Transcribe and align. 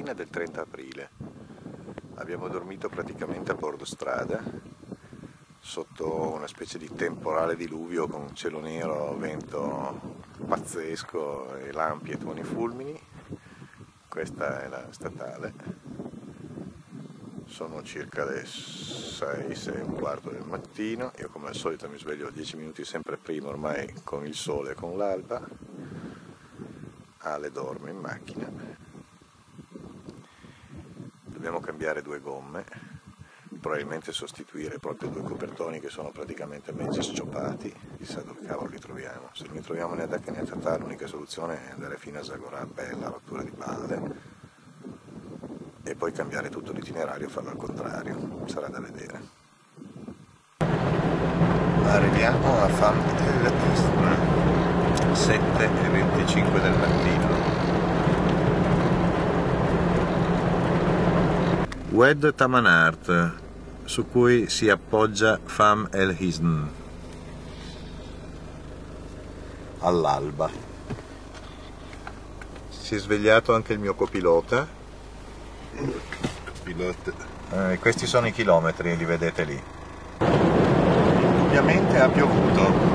mattina 0.00 0.12
del 0.14 0.30
30 0.30 0.60
aprile. 0.62 1.10
Abbiamo 2.14 2.48
dormito 2.48 2.88
praticamente 2.88 3.50
a 3.50 3.54
bordo 3.54 3.84
strada, 3.84 4.42
sotto 5.58 6.32
una 6.32 6.46
specie 6.46 6.78
di 6.78 6.90
temporale 6.94 7.54
diluvio 7.54 8.08
con 8.08 8.34
cielo 8.34 8.60
nero, 8.60 9.14
vento 9.16 10.18
pazzesco 10.46 11.56
e 11.56 11.72
lampi 11.72 12.12
e 12.12 12.18
tuoni 12.18 12.42
fulmini. 12.42 12.98
Questa 14.08 14.62
è 14.62 14.68
la 14.68 14.86
statale. 14.90 15.52
Sono 17.44 17.82
circa 17.82 18.24
le 18.24 18.46
6, 18.46 19.54
6 19.54 19.74
e 19.74 19.80
un 19.82 19.94
quarto 19.94 20.30
del 20.30 20.44
mattino. 20.44 21.12
Io 21.18 21.28
come 21.28 21.48
al 21.48 21.54
solito 21.54 21.88
mi 21.90 21.98
sveglio 21.98 22.30
10 22.30 22.56
minuti 22.56 22.84
sempre 22.84 23.18
prima 23.18 23.48
ormai 23.48 23.92
con 24.02 24.24
il 24.24 24.34
sole 24.34 24.70
e 24.70 24.74
con 24.74 24.96
l'alba. 24.96 25.46
Ale 27.18 27.50
dorme 27.50 27.90
in 27.90 27.98
macchina. 27.98 28.79
Dobbiamo 31.40 31.60
cambiare 31.60 32.02
due 32.02 32.20
gomme, 32.20 32.66
probabilmente 33.62 34.12
sostituire 34.12 34.78
proprio 34.78 35.08
due 35.08 35.22
copertoni 35.22 35.80
che 35.80 35.88
sono 35.88 36.10
praticamente 36.10 36.70
mezzi 36.70 37.00
scioppati, 37.00 37.74
chissà 37.96 38.20
dove 38.20 38.44
cavolo 38.44 38.68
li 38.68 38.78
troviamo. 38.78 39.30
Se 39.32 39.46
non 39.46 39.54
li 39.54 39.62
troviamo 39.62 39.94
né 39.94 40.02
a 40.02 40.06
Dacca 40.06 40.32
né 40.32 40.40
a 40.40 40.44
Tatà 40.44 40.76
l'unica 40.76 41.06
soluzione 41.06 41.54
è 41.66 41.72
andare 41.72 41.96
fino 41.96 42.18
a 42.18 42.22
Zagorà, 42.22 42.66
bella 42.66 43.08
rottura 43.08 43.42
di 43.42 43.52
balle, 43.52 44.16
e 45.82 45.94
poi 45.94 46.12
cambiare 46.12 46.50
tutto 46.50 46.72
l'itinerario 46.72 47.26
e 47.26 47.30
farlo 47.30 47.48
al 47.48 47.56
contrario, 47.56 48.42
sarà 48.44 48.68
da 48.68 48.80
vedere. 48.80 49.20
Arriviamo 51.86 52.60
a 52.60 52.68
Fam 52.68 53.02
del 53.14 53.46
Est 53.46 55.16
7 55.16 55.64
e 55.64 55.88
25 55.88 56.60
del 56.60 56.72
mattino. 56.72 57.39
Wed 61.92 62.34
Tamanart, 62.36 63.32
su 63.84 64.06
cui 64.08 64.48
si 64.48 64.70
appoggia 64.70 65.40
Fam 65.44 65.88
el 65.90 66.14
Hisn. 66.16 66.62
All'alba. 69.80 70.48
Si 72.68 72.94
è 72.94 72.98
svegliato 72.98 73.54
anche 73.54 73.72
il 73.72 73.80
mio 73.80 73.94
copilota. 73.94 74.68
Pilota. 76.62 77.12
Eh, 77.50 77.78
questi 77.80 78.06
sono 78.06 78.28
i 78.28 78.32
chilometri, 78.32 78.96
li 78.96 79.04
vedete 79.04 79.42
lì. 79.42 79.60
Ovviamente 81.42 81.98
ha 81.98 82.08
piovuto, 82.08 82.90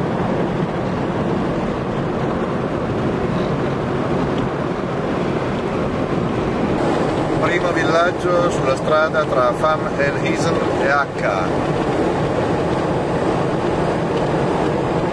primo 7.55 7.71
villaggio 7.95 8.51
sulla 8.51 8.75
strada 8.75 9.23
tra 9.23 9.53
Fam 9.53 9.87
el 9.97 10.25
Hisn 10.25 10.53
e 10.81 10.89
Akka. 10.89 11.47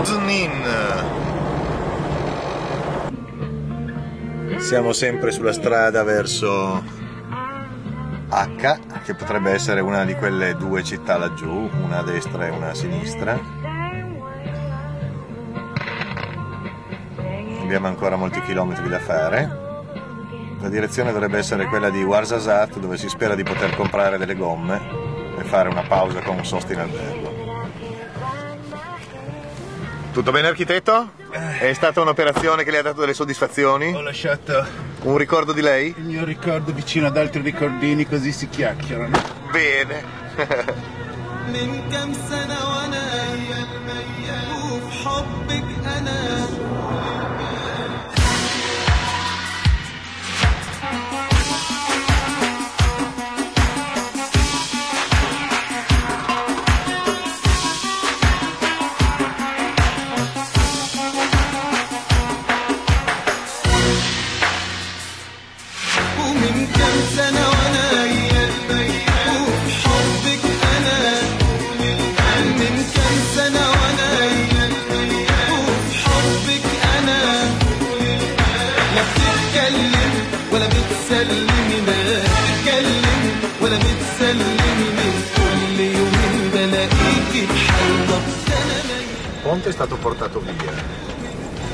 Znin. 0.03 0.51
Siamo 4.59 4.93
sempre 4.93 5.31
sulla 5.31 5.53
strada 5.53 6.03
verso 6.03 6.83
H, 8.29 8.79
che 9.05 9.15
potrebbe 9.15 9.53
essere 9.53 9.81
una 9.81 10.05
di 10.05 10.17
quelle 10.17 10.57
due 10.57 10.83
città 10.83 11.17
laggiù, 11.17 11.71
una 11.85 11.99
a 11.99 12.03
destra 12.03 12.49
e 12.49 12.51
una 12.51 12.71
a 12.71 12.75
sinistra. 12.75 13.39
Abbiamo 17.63 17.87
ancora 17.87 18.17
molti 18.17 18.41
chilometri 18.43 18.89
da 18.89 18.99
fare. 18.99 19.72
La 20.62 20.70
direzione 20.70 21.12
dovrebbe 21.12 21.38
essere 21.38 21.66
quella 21.68 21.90
di 21.90 22.04
Warsasat 22.04 22.80
dove 22.80 22.98
si 22.98 23.08
spera 23.10 23.36
di 23.36 23.44
poter 23.44 23.76
comprare 23.76 24.18
delle 24.18 24.36
gomme 24.36 24.82
e 25.38 25.44
fare 25.44 25.70
una 25.70 25.84
pausa 25.84 26.22
con 26.22 26.38
un 26.38 26.46
sosto 26.46 26.74
in 26.74 26.80
albergo. 26.80 27.36
Tutto 30.12 30.32
bene 30.32 30.48
architetto? 30.48 31.12
È 31.30 31.72
stata 31.74 32.02
un'operazione 32.02 32.64
che 32.64 32.72
le 32.72 32.80
ha 32.80 32.82
dato 32.82 33.02
delle 33.02 33.14
soddisfazioni? 33.14 33.94
Ho 33.94 34.02
lasciato 34.02 34.66
Un 35.04 35.16
ricordo 35.18 35.54
di 35.54 35.62
lei? 35.62 35.94
il 35.96 36.06
mio 36.06 36.26
ricordo 36.26 36.74
vicino 36.74 37.06
ad 37.06 37.18
altri 37.18 37.42
ricordini 37.42 38.08
così 38.08 38.32
si 38.32 38.50
chiacchierano. 38.50 39.18
Bene. 39.52 40.04
من 41.48 41.90
كم 41.92 42.14
سنة 42.14 42.58
وانا 42.70 43.04
وفي 44.72 44.92
حبك 44.92 45.64
انا 45.98 46.31
è 89.72 89.72
stato 89.72 89.96
portato 89.96 90.42
via. 90.42 90.74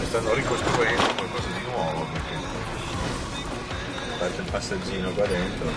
Stanno 0.08 0.34
ricostruendo 0.36 1.14
qualcosa 1.16 1.48
di 1.48 1.66
nuovo 1.72 2.06
perché 2.14 2.36
parte 4.20 4.42
il 4.42 4.48
passaggino 4.52 5.10
qua 5.10 5.26
dentro. 5.26 5.68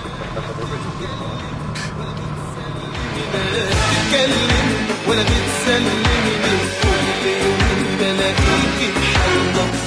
Si 0.00 0.06
è 0.06 0.10
portato 0.18 0.52
proprio 0.52 0.78
giù. 0.82 0.90
بتتكلم 3.32 4.86
ولا 5.08 5.22
بتسلمي 5.22 6.24
من 6.44 6.58
كل 6.82 7.26
يومين 7.28 7.96
بلاقيكي 7.98 8.88
بحلقة 8.96 9.85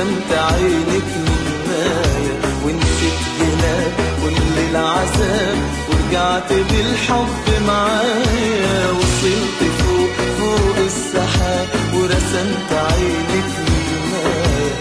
ورسمت 0.00 0.32
عينك 0.32 1.08
من 1.26 1.42
مايا 1.68 2.34
ونسيت 2.64 3.22
هناك 3.40 3.96
كل 4.22 4.54
العذاب 4.70 5.58
ورجعت 5.88 6.52
بالحب 6.52 7.46
معايا 7.66 8.90
وصلت 8.98 9.60
فوق 9.78 10.10
فوق 10.38 10.76
السحاب 10.84 11.68
ورسمت 11.94 12.70
عينك 12.72 13.50
من 13.68 14.00
مايا 14.12 14.74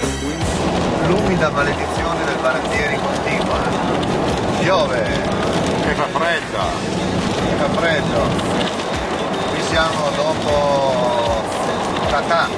L'umida 1.09 1.49
maledizione 1.49 2.21
del 2.27 2.39
Barattieri 2.41 2.97
continua. 3.07 3.61
Piove, 4.59 5.03
che 5.83 5.93
fa 5.99 6.07
freddo, 6.17 6.63
che 7.47 7.55
fa 7.61 7.69
freddo. 7.77 8.21
Qui 9.49 9.61
siamo 9.69 10.03
dopo 10.21 10.53
Tatà, 12.10 12.48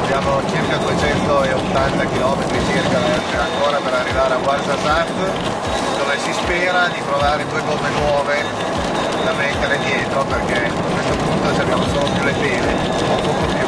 abbiamo 0.00 0.40
circa 0.48 0.78
280 0.78 2.04
km 2.06 2.44
circa 2.72 2.98
ancora 3.42 3.76
per 3.76 3.92
arrivare 3.92 4.34
a 4.34 4.38
Warsazat, 4.38 5.08
dove 5.98 6.18
si 6.24 6.32
spera 6.32 6.88
di 6.88 7.02
trovare 7.04 7.46
due 7.46 7.60
gomme 7.60 7.90
nuove 7.90 8.42
da 9.22 9.32
mettere 9.34 9.78
dietro 9.80 10.24
perché 10.24 10.64
a 10.64 10.70
questo 10.70 11.14
punto 11.14 11.60
abbiamo 11.60 11.82
solo 11.92 12.08
più 12.14 12.24
le 12.24 12.32
pene, 12.32 12.72
o 13.10 13.14
poco 13.20 13.44
più. 13.52 13.66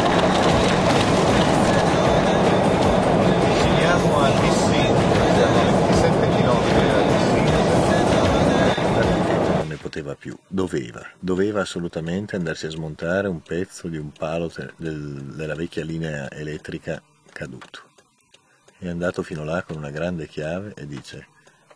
Siamo 3.78 4.20
a 4.22 4.30
poteva 9.96 10.14
più, 10.14 10.36
doveva, 10.46 11.10
doveva 11.18 11.62
assolutamente 11.62 12.36
andarsi 12.36 12.66
a 12.66 12.70
smontare 12.70 13.28
un 13.28 13.40
pezzo 13.40 13.88
di 13.88 13.96
un 13.96 14.12
palo 14.12 14.52
del- 14.76 15.32
della 15.34 15.54
vecchia 15.54 15.84
linea 15.84 16.30
elettrica 16.30 17.02
caduto. 17.32 17.84
È 18.76 18.88
andato 18.88 19.22
fino 19.22 19.42
là 19.42 19.62
con 19.62 19.76
una 19.76 19.90
grande 19.90 20.28
chiave 20.28 20.74
e 20.74 20.86
dice, 20.86 21.26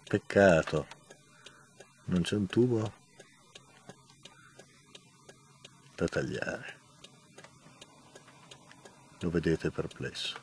peccato, 0.06 0.86
non 2.06 2.20
c'è 2.20 2.36
un 2.36 2.46
tubo? 2.46 2.92
da 5.96 6.06
tagliare. 6.06 6.78
Lo 9.20 9.28
vedete 9.28 9.70
perplesso, 9.70 10.34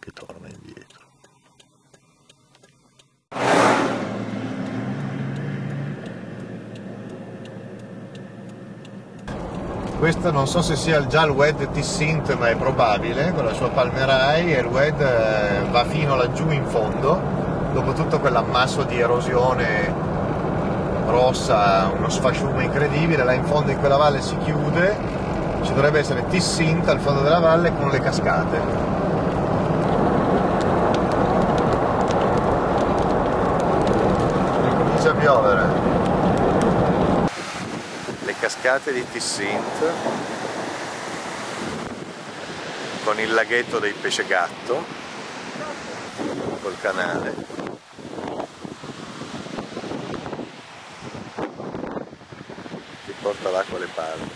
che 0.00 0.10
torna 0.12 0.48
indietro. 0.48 1.09
Questo 10.00 10.32
non 10.32 10.46
so 10.46 10.62
se 10.62 10.76
sia 10.76 11.06
già 11.06 11.26
il 11.26 11.30
WED 11.30 11.72
T-Synth, 11.72 12.34
ma 12.38 12.48
è 12.48 12.56
probabile, 12.56 13.34
con 13.34 13.44
la 13.44 13.52
sua 13.52 13.68
palmerai 13.68 14.54
e 14.54 14.60
il 14.60 14.64
WED 14.64 14.98
eh, 14.98 15.70
va 15.70 15.84
fino 15.84 16.16
laggiù 16.16 16.48
in 16.48 16.64
fondo, 16.64 17.20
dopo 17.74 17.92
tutto 17.92 18.18
quell'ammasso 18.18 18.84
di 18.84 18.98
erosione 18.98 19.92
rossa, 21.06 21.92
uno 21.94 22.08
sfasciume 22.08 22.64
incredibile, 22.64 23.24
là 23.24 23.34
in 23.34 23.44
fondo 23.44 23.72
in 23.72 23.78
quella 23.78 23.98
valle 23.98 24.22
si 24.22 24.38
chiude, 24.38 24.96
ci 25.64 25.74
dovrebbe 25.74 25.98
essere 25.98 26.24
T-Synth 26.30 26.88
al 26.88 26.98
fondo 26.98 27.20
della 27.20 27.40
valle 27.40 27.70
con 27.76 27.90
le 27.90 28.00
cascate. 28.00 28.99
Cascate 38.60 38.92
di 38.92 39.08
Tissint 39.10 39.92
con 43.04 43.18
il 43.18 43.32
laghetto 43.32 43.78
dei 43.78 43.94
pesce 43.94 44.26
gatto 44.26 44.84
col 46.60 46.78
canale 46.78 47.34
che 53.06 53.14
porta 53.22 53.48
l'acqua 53.48 53.78
alle 53.78 53.88
palme 53.94 54.28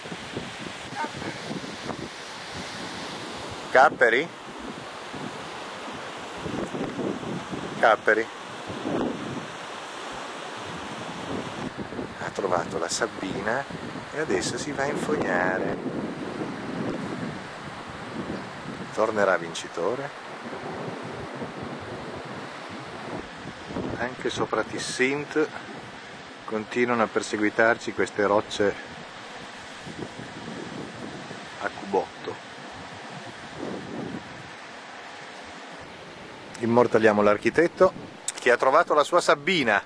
Capperi? 3.71 4.26
Capperi? 7.79 8.26
ha 12.25 12.31
trovato 12.54 12.78
la 12.78 12.88
sabbina 12.88 13.64
e 14.12 14.20
adesso 14.20 14.56
si 14.56 14.70
va 14.70 14.84
a 14.84 14.86
infognare. 14.86 15.76
Tornerà 18.94 19.36
vincitore? 19.36 20.08
Anche 23.98 24.30
sopra 24.30 24.62
Tissint 24.62 25.48
continuano 26.44 27.02
a 27.02 27.08
perseguitarci 27.08 27.92
queste 27.92 28.24
rocce 28.24 28.74
a 31.60 31.68
cubotto. 31.76 32.34
Immortaliamo 36.60 37.20
l'architetto 37.20 37.92
che 38.32 38.52
ha 38.52 38.56
trovato 38.56 38.94
la 38.94 39.02
sua 39.02 39.20
Sabbina 39.20 39.82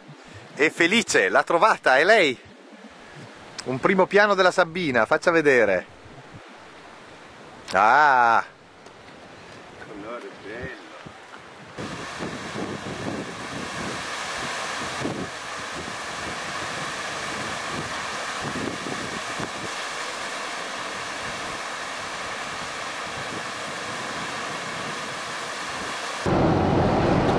è 0.52 0.68
felice, 0.68 1.30
l'ha 1.30 1.42
trovata, 1.44 1.96
è 1.96 2.04
lei 2.04 2.46
un 3.68 3.78
primo 3.80 4.06
piano 4.06 4.34
della 4.34 4.50
Sabbina, 4.50 5.04
faccia 5.04 5.30
vedere. 5.30 5.86
Ah! 7.72 8.42
Colore 9.86 10.28
bello. 10.42 10.86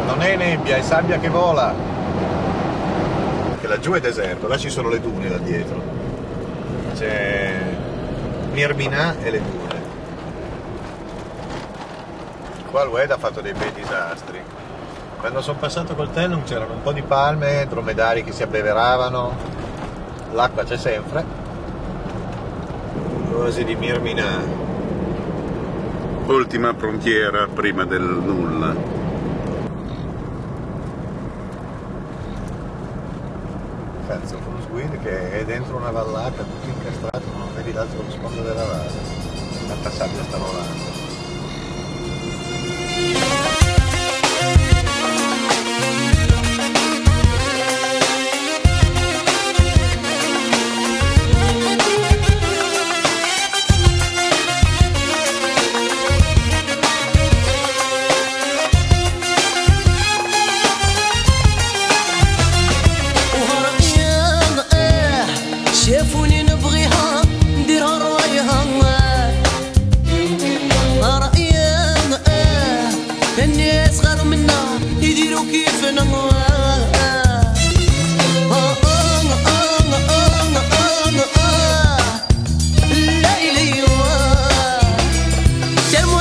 Non 0.05 0.21
è 0.21 0.35
nebbia, 0.35 0.77
è 0.77 0.81
sabbia 0.83 1.17
che 1.17 1.29
vola. 1.29 1.73
Perché 3.49 3.65
laggiù 3.65 3.93
è 3.93 3.99
deserto, 3.99 4.47
là 4.47 4.57
ci 4.57 4.69
sono 4.69 4.89
le 4.89 5.01
dune 5.01 5.27
da 5.27 5.37
dietro 5.37 5.99
c'è 7.00 7.56
Mirminà 8.51 9.18
e 9.19 9.31
le 9.31 9.42
dune. 9.42 9.81
Qua 12.69 12.84
l'UED 12.84 13.12
ha 13.12 13.18
fatto 13.18 13.40
dei 13.40 13.54
bei 13.54 13.72
disastri. 13.72 14.42
Quando 15.18 15.42
sono 15.42 15.57
passato 15.57 15.96
col 15.96 16.12
Tellum 16.12 16.44
c'erano 16.44 16.74
un 16.74 16.81
po' 16.81 16.92
di 16.92 17.01
palme, 17.01 17.66
dromedari 17.69 18.25
che 18.25 18.34
si 18.34 18.44
abbeveravano, 18.44 19.34
l'acqua 20.34 20.66
c'è 20.66 20.75
sempre. 20.75 21.24
L'oasi 23.30 23.63
di 23.63 23.75
Mirminà. 23.75 24.44
Ultima 26.25 26.74
frontiera 26.74 27.48
prima 27.48 27.86
del 27.86 28.01
nulla. 28.01 28.99
Guide 34.69 35.00
che 35.00 35.31
è 35.31 35.45
dentro 35.45 35.77
una 35.77 35.89
vallata 35.89 36.44
tutto 36.44 36.68
incastrato, 36.68 37.25
non 37.36 37.54
vedi 37.56 37.74
l'altro 37.74 38.04
sfondo 38.10 38.42
della 38.42 38.66
valle. 38.66 38.92
Tanta 39.68 39.89
sabbia 39.89 40.24
sta 40.24 40.38
volando. 40.38 40.99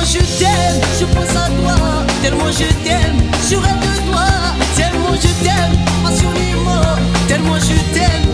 je 0.09 0.17
t'aime, 0.39 0.81
je 0.99 1.05
pense 1.05 1.35
à 1.35 1.49
toi, 1.49 1.75
tellement 2.23 2.51
je 2.51 2.65
t'aime, 2.83 3.17
je 3.49 3.55
rêve 3.55 3.79
de 3.79 4.09
toi, 4.09 4.25
tellement 4.75 5.13
je 5.13 5.43
t'aime, 5.43 5.77
passionnément, 6.03 6.95
tellement 7.27 7.59
je 7.59 7.75
t'aime. 7.93 8.28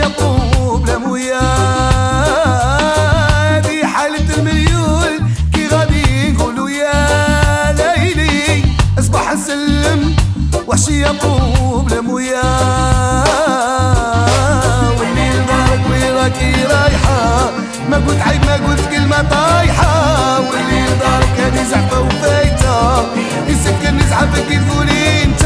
يقوم 0.00 0.84
لمويا 0.88 1.40
في 3.62 3.86
حالة 3.86 4.34
المليون. 4.38 5.12
كي 5.54 5.68
غادي 5.68 6.32
نقولوا 6.32 6.70
يا 6.70 7.72
ليلي 7.72 8.64
أصبح 8.98 9.32
نسلم 9.32 10.16
وحشي 10.66 11.02
يطوب 11.02 11.92
لمويا 11.92 12.50
ويلي 14.98 15.30
دارك 15.48 15.82
ويراكي 15.90 16.52
رايحة. 16.64 17.50
ما 17.90 17.96
قلت 17.96 18.20
عيب 18.26 18.44
ما 18.44 18.54
قلت 18.54 18.80
كلمة 18.90 19.22
طايحة. 19.22 20.40
ويلي 20.40 20.86
دارك 21.00 21.40
هادي 21.40 21.64
زعفة 21.70 22.00
وفايتة. 22.00 23.04
يسكر 23.48 23.90
نزعة 23.90 24.32
فيك 24.32 24.60
تقولي 24.68 25.24
أنت. 25.24 25.42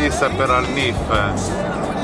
Pista 0.00 0.30
per 0.30 0.48
al 0.48 0.66
NIF. 0.70 0.96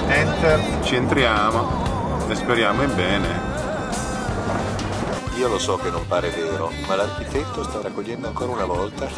Enter. 0.08 0.84
Ci 0.84 0.96
entriamo 0.96 2.28
e 2.28 2.34
speriamo 2.34 2.82
in 2.82 2.94
bene. 2.94 3.40
Io 5.38 5.48
lo 5.48 5.58
so 5.58 5.78
che 5.78 5.88
non 5.88 6.06
pare 6.06 6.28
vero, 6.28 6.70
ma 6.86 6.94
l'architetto 6.94 7.64
sta 7.64 7.80
raccogliendo 7.80 8.26
ancora 8.26 8.52
una 8.52 8.66
volta 8.66 9.08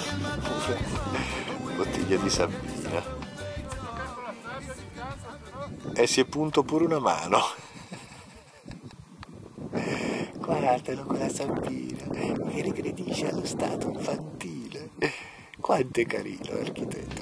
una 1.60 1.74
bottiglia 1.74 2.18
di 2.18 2.30
sabbina. 2.30 3.02
E 5.94 6.06
si 6.06 6.20
è 6.20 6.24
punto 6.24 6.62
pure 6.62 6.84
una 6.84 7.00
mano. 7.00 7.40
Guardalo 10.36 11.04
con 11.04 11.18
la 11.18 11.28
sabbina, 11.28 12.04
che 12.12 12.62
regredisce 12.62 13.28
allo 13.28 13.44
stato 13.44 13.88
infantile. 13.88 14.90
Quanto 15.58 16.00
è 16.00 16.06
carino 16.06 16.52
l'architetto. 16.52 17.17